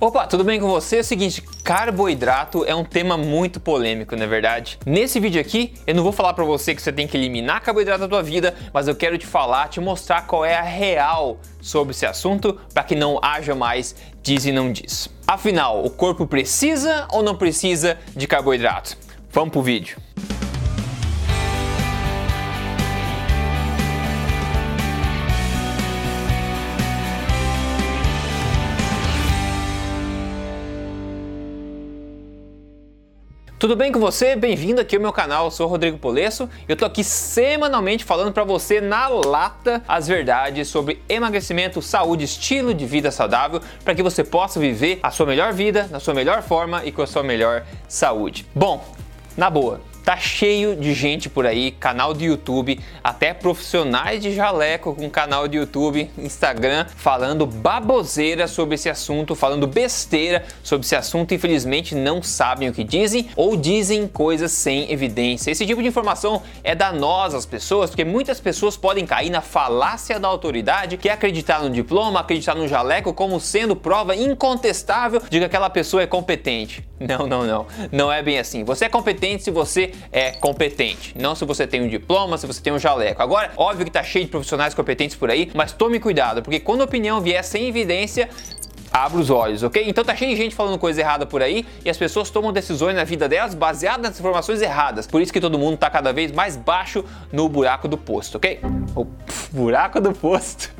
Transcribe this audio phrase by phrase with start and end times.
[0.00, 0.96] Opa, tudo bem com você?
[0.96, 4.78] É o seguinte, carboidrato é um tema muito polêmico, não é verdade?
[4.86, 8.00] Nesse vídeo aqui, eu não vou falar para você que você tem que eliminar carboidrato
[8.00, 11.90] da tua vida, mas eu quero te falar, te mostrar qual é a real sobre
[11.90, 15.10] esse assunto para que não haja mais diz e não diz.
[15.26, 18.96] Afinal, o corpo precisa ou não precisa de carboidrato?
[19.30, 19.98] Vamos pro vídeo.
[33.60, 34.36] Tudo bem com você?
[34.36, 36.48] Bem-vindo aqui ao meu canal, eu sou Rodrigo Polesso.
[36.66, 42.72] Eu tô aqui semanalmente falando para você na lata as verdades sobre emagrecimento, saúde, estilo
[42.72, 46.40] de vida saudável, para que você possa viver a sua melhor vida, na sua melhor
[46.40, 48.46] forma e com a sua melhor saúde.
[48.54, 48.82] Bom,
[49.36, 54.94] na boa, Tá cheio de gente por aí, canal de YouTube, até profissionais de jaleco
[54.94, 61.34] com canal de YouTube, Instagram, falando baboseira sobre esse assunto, falando besteira sobre esse assunto.
[61.34, 65.50] Infelizmente não sabem o que dizem ou dizem coisas sem evidência.
[65.50, 70.18] Esse tipo de informação é danosa às pessoas, porque muitas pessoas podem cair na falácia
[70.18, 75.38] da autoridade, que é acreditar no diploma, acreditar no jaleco como sendo prova incontestável de
[75.38, 76.89] que aquela pessoa é competente.
[77.00, 77.66] Não, não, não.
[77.90, 78.62] Não é bem assim.
[78.64, 82.60] Você é competente se você é competente, não se você tem um diploma, se você
[82.60, 83.22] tem um jaleco.
[83.22, 86.82] Agora, óbvio que tá cheio de profissionais competentes por aí, mas tome cuidado, porque quando
[86.82, 88.28] a opinião vier sem evidência,
[88.92, 89.82] abra os olhos, ok?
[89.86, 92.94] Então tá cheio de gente falando coisa errada por aí e as pessoas tomam decisões
[92.94, 95.06] na vida delas baseadas nas informações erradas.
[95.06, 98.60] Por isso que todo mundo tá cada vez mais baixo no buraco do posto, ok?
[98.94, 99.06] O
[99.50, 100.70] buraco do posto.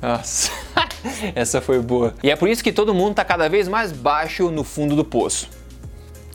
[0.00, 0.52] Nossa,
[1.34, 2.14] essa foi boa.
[2.22, 5.04] E é por isso que todo mundo tá cada vez mais baixo no fundo do
[5.04, 5.48] poço.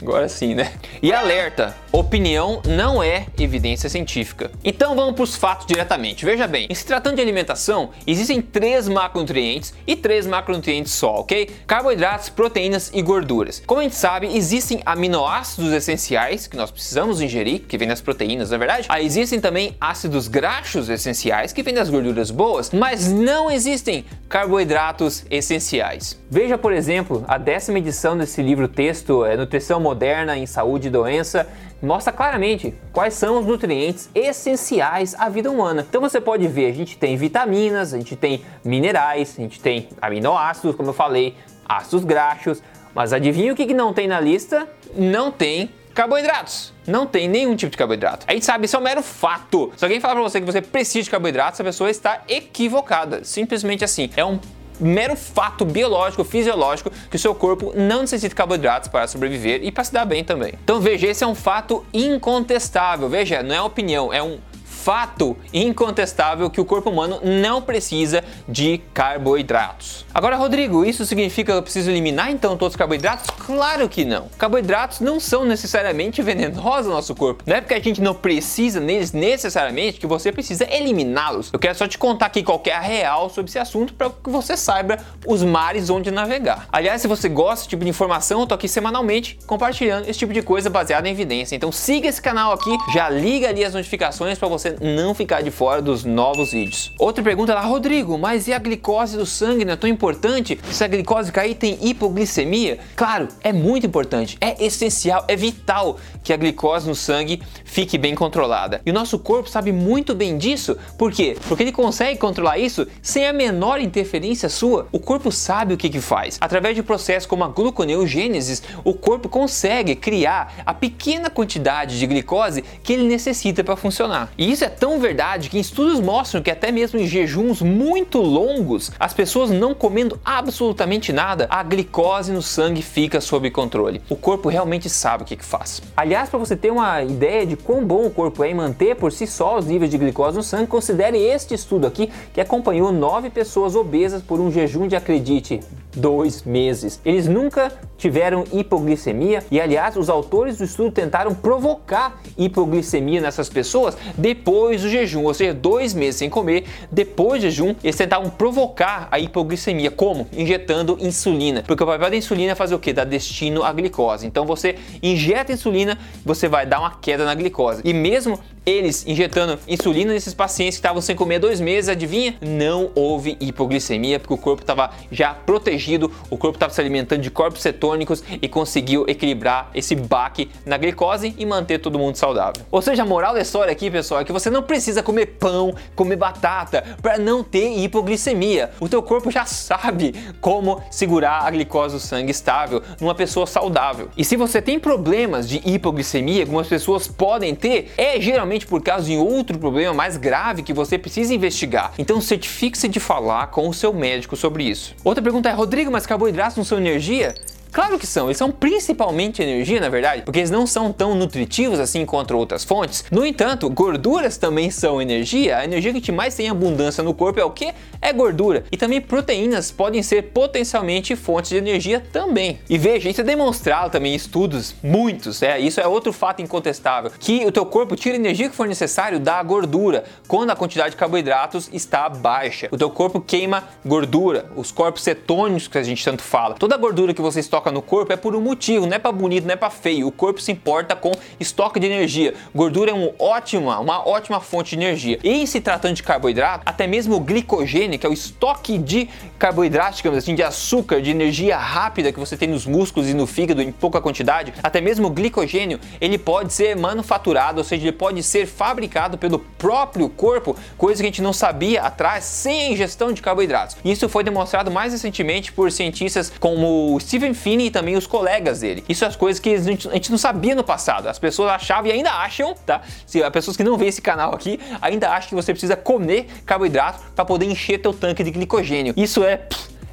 [0.02, 0.72] Agora sim, né?
[1.02, 4.50] E alerta, opinião não é evidência científica.
[4.64, 6.24] Então vamos para os fatos diretamente.
[6.24, 11.50] Veja bem, em se tratando de alimentação, existem três macronutrientes e três macronutrientes só, ok?
[11.68, 13.62] Carboidratos, proteínas e gorduras.
[13.66, 18.52] Como a gente sabe, existem aminoácidos essenciais que nós precisamos ingerir, que vêm das proteínas,
[18.52, 18.86] na é verdade.
[18.90, 25.26] Aí existem também ácidos graxos essenciais, que vêm das gorduras boas, mas não existem carboidratos
[25.30, 26.18] essenciais.
[26.30, 30.92] Veja, por exemplo, a décima edição desse livro texto é Nutrição Moderna em Saúde e
[30.92, 31.48] Doença
[31.82, 35.84] mostra claramente quais são os nutrientes essenciais à vida humana.
[35.88, 39.90] Então você pode ver, a gente tem vitaminas, a gente tem minerais, a gente tem
[40.00, 41.36] aminoácidos, como eu falei,
[41.68, 42.62] ácidos graxos,
[42.94, 44.68] mas adivinha o que não tem na lista?
[44.96, 46.72] Não tem carboidratos.
[46.86, 48.26] Não tem nenhum tipo de carboidrato.
[48.28, 49.72] A gente sabe, isso é um mero fato.
[49.76, 53.24] Se alguém falar pra você que você precisa de carboidratos, a pessoa está equivocada.
[53.24, 54.10] Simplesmente assim.
[54.16, 54.40] É um
[54.80, 59.72] mero fato biológico, fisiológico, que o seu corpo não necessita de carboidratos para sobreviver e
[59.72, 60.54] para se dar bem também.
[60.64, 63.10] Então veja, esse é um fato incontestável.
[63.10, 64.40] Veja, não é opinião, é um
[64.80, 70.06] fato incontestável que o corpo humano não precisa de carboidratos.
[70.14, 73.30] Agora, Rodrigo, isso significa que eu preciso eliminar então todos os carboidratos?
[73.46, 74.30] Claro que não.
[74.38, 77.44] Carboidratos não são necessariamente venenosos no nosso corpo.
[77.46, 81.50] Não é porque a gente não precisa neles necessariamente que você precisa eliminá-los.
[81.52, 84.56] Eu quero só te contar aqui qual é real sobre esse assunto para que você
[84.56, 86.68] saiba os mares onde navegar.
[86.72, 90.32] Aliás, se você gosta desse tipo de informação, eu tô aqui semanalmente compartilhando esse tipo
[90.32, 91.56] de coisa baseada em evidência.
[91.56, 95.52] Então siga esse canal aqui, já liga ali as notificações para você não ficar de
[95.52, 96.94] fora dos novos vídeos.
[96.98, 100.60] Outra pergunta lá, Rodrigo, mas e a glicose do sangue não é tão importante?
[100.72, 102.80] Se a glicose cair tem hipoglicemia?
[102.96, 108.16] Claro, é muito importante, é essencial, é vital que a glicose no sangue fique bem
[108.16, 108.82] controlada.
[108.86, 111.38] E o nosso corpo sabe muito bem disso, por quê?
[111.48, 114.88] Porque ele consegue controlar isso sem a menor interferência sua.
[114.92, 116.38] O corpo sabe o que, que faz.
[116.42, 122.64] Através de processos como a gluconeogênese, o corpo consegue criar a pequena quantidade de glicose
[122.84, 124.32] que ele necessita para funcionar.
[124.38, 128.92] E isso é tão verdade que estudos mostram que até mesmo em jejuns muito longos,
[129.00, 134.02] as pessoas não comendo absolutamente nada, a glicose no sangue fica sob controle.
[134.10, 135.82] O corpo realmente sabe o que, que faz.
[135.96, 139.12] Aliás, para você ter uma ideia de quão bom o corpo é em manter por
[139.12, 143.30] si só os níveis de glicose no sangue, considere este estudo aqui que acompanhou nove
[143.30, 145.60] pessoas obesas por um jejum de, acredite,
[146.00, 147.00] dois meses.
[147.06, 153.98] Eles nunca tiveram hipoglicemia e, aliás, os autores do estudo tentaram provocar hipoglicemia nessas pessoas
[154.18, 159.08] depois do jejum, ou seja, dois meses sem comer, depois do jejum, eles tentavam provocar
[159.12, 159.92] a hipoglicemia.
[159.92, 160.28] Como?
[160.32, 161.64] Injetando insulina.
[161.66, 162.94] Porque o papel da insulina é fazer o que?
[162.94, 164.26] Dar destino à glicose.
[164.26, 167.82] Então você injeta insulina, você vai dar uma queda na glicose.
[167.84, 172.36] E mesmo eles injetando insulina nesses pacientes que estavam sem comer dois meses, adivinha?
[172.42, 177.32] Não houve hipoglicemia, porque o corpo estava já protegido, o corpo estava se alimentando de
[177.32, 182.64] corpos cetônicos e conseguiu equilibrar esse baque na glicose e manter todo mundo saudável.
[182.72, 185.74] Ou seja, a moral da história aqui, pessoal, é que você não precisa comer pão,
[185.96, 188.72] comer batata para não ter hipoglicemia.
[188.80, 194.10] O teu corpo já sabe como segurar a glicose do sangue estável numa pessoa saudável.
[194.18, 199.06] E se você tem problemas de hipoglicemia, algumas pessoas podem ter, é geralmente por causa
[199.06, 201.94] de outro problema mais grave que você precisa investigar.
[201.98, 204.96] Então certifique-se de falar com o seu médico sobre isso.
[205.04, 207.36] Outra pergunta é, Rodrigo, mas carboidratos não são energia?
[207.72, 211.80] Claro que são, eles são principalmente energia, na verdade, porque eles não são tão nutritivos
[211.80, 213.06] assim contra outras fontes.
[213.12, 215.58] No entanto, gorduras também são energia.
[215.58, 217.74] A energia que mais tem abundância no corpo é o que?
[218.02, 218.64] É gordura.
[218.72, 222.60] E também proteínas podem ser potencialmente fontes de energia também.
[222.70, 227.12] E veja, isso é demonstrado também em estudos, muitos, é, isso é outro fato incontestável,
[227.20, 230.92] que o teu corpo tira a energia que for necessário da gordura quando a quantidade
[230.92, 232.68] de carboidratos está baixa.
[232.72, 236.56] O teu corpo queima gordura, os corpos cetônicos que a gente tanto fala.
[236.56, 239.12] Toda a gordura que você estoca no corpo é por um motivo, não é para
[239.12, 240.08] bonito, não é para feio.
[240.08, 242.34] O corpo se importa com estoque de energia.
[242.56, 245.20] Gordura é um ótima, uma ótima fonte de energia.
[245.24, 249.98] E se tratando de carboidrato, até mesmo o glicogênio, que é o estoque de carboidrato,
[249.98, 253.62] digamos assim, de açúcar, de energia rápida que você tem nos músculos e no fígado
[253.62, 258.22] em pouca quantidade, até mesmo o glicogênio, ele pode ser manufaturado, ou seja, ele pode
[258.24, 263.12] ser fabricado pelo próprio corpo, coisa que a gente não sabia atrás, sem a ingestão
[263.12, 263.78] de carboidratos.
[263.84, 268.84] Isso foi demonstrado mais recentemente por cientistas como Stephen Fini e também os colegas dele.
[268.88, 271.08] Isso é as coisas que a gente, a gente não sabia no passado.
[271.08, 272.82] As pessoas achavam e ainda acham, tá?
[273.08, 276.28] Se as pessoas que não veem esse canal aqui ainda acham que você precisa comer
[276.46, 278.94] carboidrato para poder encher teu tanque de glicogênio.
[278.96, 279.48] Isso é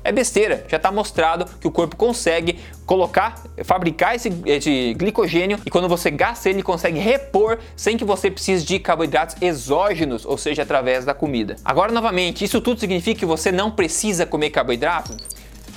[0.04, 0.64] é besteira.
[0.68, 6.12] Já está mostrado que o corpo consegue colocar, fabricar esse, esse, glicogênio e quando você
[6.12, 11.12] gasta ele, consegue repor sem que você precise de carboidratos exógenos, ou seja, através da
[11.12, 11.56] comida.
[11.64, 15.16] Agora, novamente, isso tudo significa que você não precisa comer carboidrato?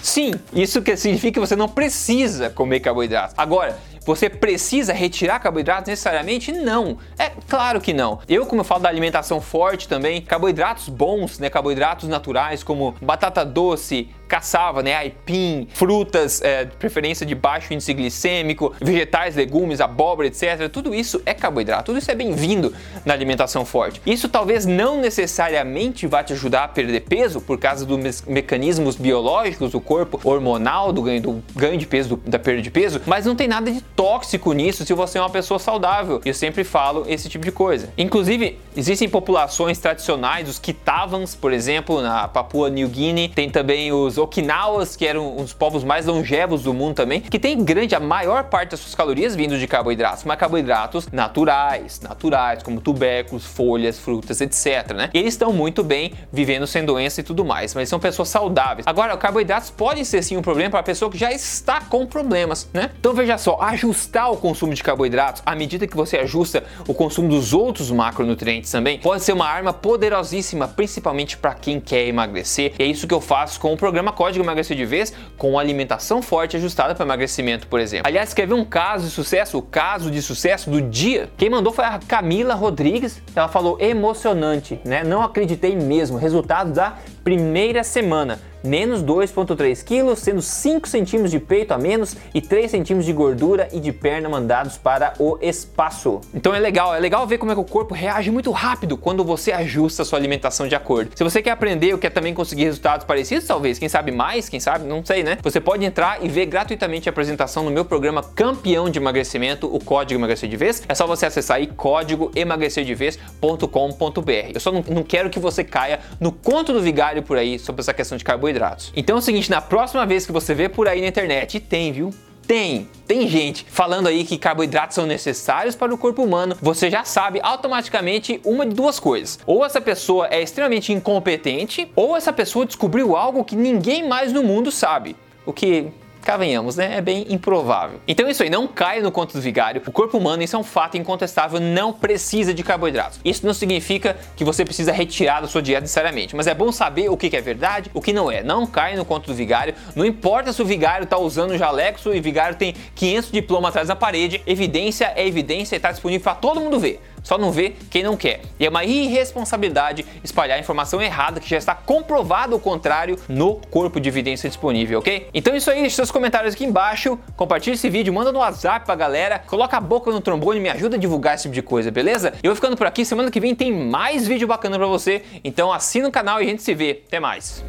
[0.02, 3.36] Sim, isso que significa que você não precisa comer carboidratos.
[3.38, 6.52] Agora, você precisa retirar carboidratos necessariamente?
[6.52, 6.98] Não.
[7.18, 8.20] É claro que não.
[8.28, 13.46] Eu, como eu falo da alimentação forte também, carboidratos bons, né, carboidratos naturais como batata
[13.46, 20.28] doce, caçava, né, aipim, frutas, é, de preferência de baixo índice glicêmico, vegetais, legumes, abóbora,
[20.28, 20.70] etc.
[20.72, 22.72] Tudo isso é carboidrato, tudo isso é bem-vindo
[23.04, 24.00] na alimentação forte.
[24.06, 28.96] Isso talvez não necessariamente vá te ajudar a perder peso por causa dos me mecanismos
[28.96, 33.02] biológicos do corpo, hormonal, do ganho, do ganho de peso, do, da perda de peso,
[33.08, 36.22] mas não tem nada de tóxico nisso se você é uma pessoa saudável.
[36.24, 37.90] Eu sempre falo esse tipo de coisa.
[37.98, 44.19] Inclusive, existem populações tradicionais, os Kitavans, por exemplo, na Papua New Guinea, tem também os
[44.20, 48.00] Okinawas, que eram um dos povos mais longevos do mundo também, que tem grande, a
[48.00, 54.00] maior parte das suas calorias vindo de carboidratos, mas carboidratos naturais, naturais, como tubérculos, folhas,
[54.00, 54.94] frutas, etc.
[54.94, 55.10] Né?
[55.14, 58.86] E eles estão muito bem vivendo sem doença e tudo mais, mas são pessoas saudáveis.
[58.88, 62.70] Agora, carboidratos podem ser sim um problema para a pessoa que já está com problemas,
[62.74, 62.92] né?
[63.00, 67.30] Então veja só, ajustar o consumo de carboidratos à medida que você ajusta o consumo
[67.30, 72.74] dos outros macronutrientes também pode ser uma arma poderosíssima, principalmente para quem quer emagrecer.
[72.80, 75.58] E é isso que eu faço com o programa chama Código Emagrecer de Vez com
[75.58, 78.08] alimentação forte ajustada para emagrecimento, por exemplo.
[78.08, 79.58] Aliás, quer ver um caso de sucesso?
[79.58, 81.30] O caso de sucesso do dia?
[81.38, 83.22] Quem mandou foi a Camila Rodrigues.
[83.36, 85.04] Ela falou emocionante, né?
[85.04, 86.18] Não acreditei mesmo.
[86.18, 92.42] Resultado da primeira semana menos 2,3 quilos, sendo 5 centímetros de peito a menos e
[92.42, 96.22] 3 centímetros de gordura e de perna mandados para o espaço.
[96.34, 99.24] Então é legal, é legal ver como é que o corpo reage muito rápido quando
[99.24, 101.12] você ajusta a sua alimentação de acordo.
[101.16, 104.60] Se você quer aprender ou quer também conseguir resultados parecidos, talvez, quem sabe mais, quem
[104.60, 105.38] sabe, não sei, né?
[105.42, 109.82] Você pode entrar e ver gratuitamente a apresentação no meu programa Campeão de Emagrecimento, o
[109.84, 110.84] Código Emagrecer de Vez.
[110.88, 114.52] É só você acessar aí códigoemagrecerdevez.com.br.
[114.54, 117.82] Eu só não, não quero que você caia no conto do vigário por aí sobre
[117.82, 118.92] essa questão de carboidrato carboidratos.
[118.96, 121.92] Então é o seguinte, na próxima vez que você vê por aí na internet, tem,
[121.92, 122.14] viu?
[122.48, 127.04] Tem, tem gente falando aí que carboidratos são necessários para o corpo humano, você já
[127.04, 129.38] sabe automaticamente uma de duas coisas.
[129.46, 134.42] Ou essa pessoa é extremamente incompetente, ou essa pessoa descobriu algo que ninguém mais no
[134.42, 135.16] mundo sabe.
[135.46, 135.88] O que
[136.30, 136.96] Cavenhamos, né?
[136.96, 138.00] É bem improvável.
[138.08, 139.82] Então é isso aí, não caia no conto do vigário.
[139.88, 143.20] O corpo humano, isso é um fato incontestável, não precisa de carboidratos.
[143.26, 147.10] Isso não significa que você precisa retirar da sua dieta necessariamente, mas é bom saber
[147.10, 148.44] o que é verdade, o que não é.
[148.44, 149.74] Não caia no conto do vigário.
[149.96, 153.88] Não importa se o vigário está usando jaleco, e o vigário tem 500 diplomas atrás
[153.88, 157.02] da parede, evidência é evidência e está disponível para todo mundo ver.
[157.24, 158.42] Só não vê quem não quer.
[158.60, 164.00] E é uma irresponsabilidade espalhar informação errada que já está comprovado o contrário no corpo
[164.00, 165.28] de evidência disponível, ok?
[165.34, 168.86] Então é isso aí, deixa seus comentários aqui embaixo, compartilha esse vídeo, manda no WhatsApp
[168.86, 171.62] pra galera, coloca a boca no trombone e me ajuda a divulgar esse tipo de
[171.62, 172.34] coisa, beleza?
[172.44, 175.72] Eu vou ficando por aqui, semana que vem tem mais vídeo bacana pra você, então
[175.72, 177.02] assina o canal e a gente se vê.
[177.08, 177.64] Até mais!